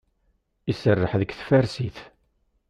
[0.71, 1.97] Iserreḥ deg tfarsit.